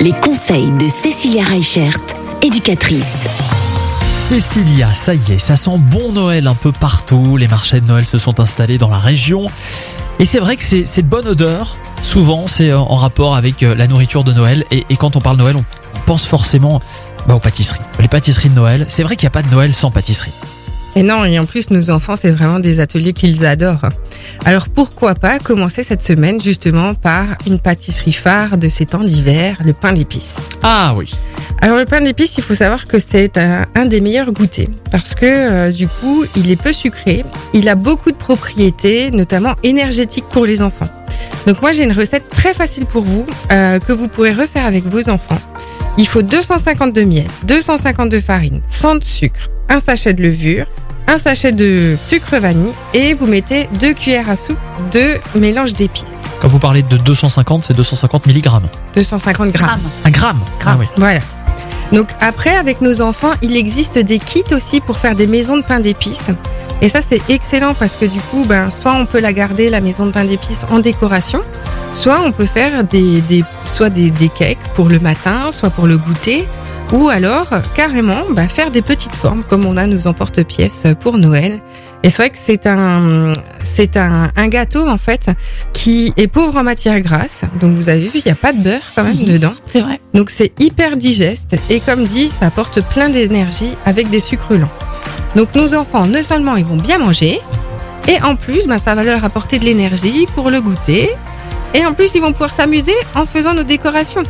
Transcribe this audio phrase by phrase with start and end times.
[0.00, 1.98] Les conseils de Cécilia Reichert,
[2.42, 3.24] éducatrice.
[4.18, 7.38] Cécilia, ça y est, ça sent bon Noël un peu partout.
[7.38, 9.46] Les marchés de Noël se sont installés dans la région.
[10.18, 11.78] Et c'est vrai que c'est de bonne odeur.
[12.02, 14.66] Souvent, c'est euh, en rapport avec euh, la nourriture de Noël.
[14.70, 15.64] Et, et quand on parle Noël, on
[16.04, 16.82] pense forcément
[17.26, 17.80] bah, aux pâtisseries.
[18.00, 18.84] Les pâtisseries de Noël.
[18.88, 20.34] C'est vrai qu'il n'y a pas de Noël sans pâtisserie.
[20.96, 23.88] Et non, et en plus, nos enfants, c'est vraiment des ateliers qu'ils adorent.
[24.44, 29.58] Alors pourquoi pas commencer cette semaine justement par une pâtisserie phare de ces temps d'hiver,
[29.64, 30.36] le pain d'épices.
[30.62, 31.12] Ah oui.
[31.60, 35.14] Alors le pain d'épices, il faut savoir que c'est un, un des meilleurs goûters parce
[35.14, 40.26] que euh, du coup, il est peu sucré, il a beaucoup de propriétés, notamment énergétiques
[40.30, 40.88] pour les enfants.
[41.46, 44.84] Donc moi, j'ai une recette très facile pour vous euh, que vous pourrez refaire avec
[44.84, 45.40] vos enfants.
[45.96, 50.66] Il faut 250 de miel, 250 de farine, 100 de sucre, un sachet de levure,
[51.06, 54.58] un sachet de sucre vanille et vous mettez deux cuillères à soupe
[54.92, 56.14] de mélange d'épices.
[56.40, 58.48] Quand vous parlez de 250, c'est 250 mg.
[58.94, 59.80] 250 grammes.
[60.04, 60.38] Un gramme.
[60.58, 60.76] Gramme.
[60.76, 60.86] Ah oui.
[60.96, 61.20] Voilà.
[61.92, 65.62] Donc après, avec nos enfants, il existe des kits aussi pour faire des maisons de
[65.62, 66.30] pain d'épices.
[66.80, 69.80] Et ça, c'est excellent parce que du coup, ben, soit on peut la garder, la
[69.80, 71.40] maison de pain d'épices, en décoration,
[71.92, 75.86] soit on peut faire des, des, soit des, des cakes pour le matin, soit pour
[75.86, 76.46] le goûter,
[76.94, 81.60] ou alors carrément ben, faire des petites formes comme on a nos emporte-pièces pour Noël.
[82.02, 85.30] Et c'est vrai que c'est un, c'est un, un gâteau en fait
[85.72, 87.42] qui est pauvre en matière grasse.
[87.60, 89.52] Donc vous avez vu, il n'y a pas de beurre quand même dedans.
[89.70, 90.00] C'est vrai.
[90.14, 94.72] Donc c'est hyper digeste et comme dit, ça apporte plein d'énergie avec des sucres lents.
[95.34, 97.40] Donc nos enfants, non seulement ils vont bien manger,
[98.06, 101.10] et en plus, ben, ça va leur apporter de l'énergie pour le goûter.
[101.72, 104.22] Et en plus, ils vont pouvoir s'amuser en faisant nos décorations.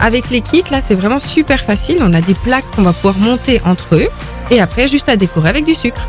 [0.00, 1.98] Avec les kits, là, c'est vraiment super facile.
[2.00, 4.08] On a des plaques qu'on va pouvoir monter entre eux.
[4.50, 6.00] Et après, juste à décorer avec du sucre.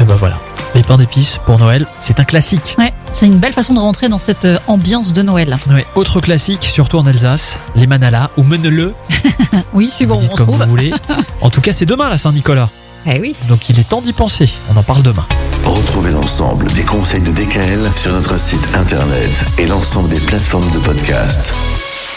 [0.00, 0.36] Et ben voilà.
[0.74, 2.74] Les pains d'épices pour Noël, c'est un classique.
[2.78, 5.56] Ouais, c'est une belle façon de rentrer dans cette euh, ambiance de Noël.
[5.70, 8.92] Ouais, autre classique, surtout en Alsace, les manala ou menele,
[9.72, 10.62] Oui, suivant vous où dites on comme trouve.
[10.64, 10.92] vous voulez.
[11.40, 12.68] En tout cas, c'est demain la Saint-Nicolas.
[13.06, 13.34] Eh oui.
[13.48, 14.50] Donc il est temps d'y penser.
[14.74, 15.24] On en parle demain.
[15.64, 20.78] Retrouvez l'ensemble des conseils de DKL sur notre site internet et l'ensemble des plateformes de
[20.78, 21.54] podcast.